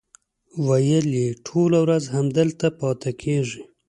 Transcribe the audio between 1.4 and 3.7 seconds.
ټوله ورځ همدلته پاتې کېږي.